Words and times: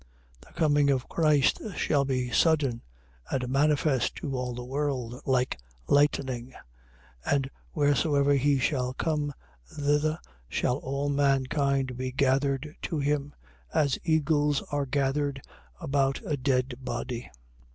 .The 0.39 0.51
coming 0.53 0.89
of 0.89 1.07
Christ 1.07 1.61
shall 1.75 2.05
be 2.05 2.31
sudden, 2.31 2.81
and 3.29 3.47
manifest 3.47 4.15
to 4.15 4.35
all 4.35 4.55
the 4.55 4.63
world, 4.65 5.21
like 5.27 5.59
lightning: 5.87 6.55
and 7.23 7.47
wheresoever 7.75 8.33
he 8.33 8.57
shall 8.57 8.95
come, 8.95 9.31
thither 9.67 10.17
shall 10.49 10.77
all 10.77 11.09
mankind 11.09 11.97
be 11.97 12.11
gathered 12.11 12.75
to 12.81 12.97
him, 12.97 13.35
as 13.75 13.99
eagles 14.03 14.63
are 14.71 14.87
gathered 14.87 15.39
about 15.79 16.19
a 16.25 16.35
dead 16.35 16.73
body. 16.79 17.29